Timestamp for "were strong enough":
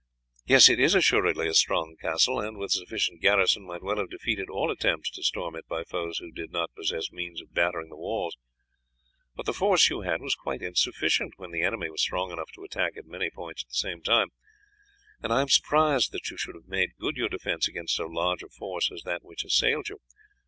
11.87-12.49